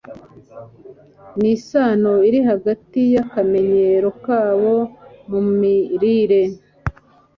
nisano 1.39 2.13
iri 2.27 2.39
hagati 2.49 3.01
yakamenyero 3.15 4.09
kabo 4.25 4.75
mu 5.29 5.39
mirire 5.59 6.41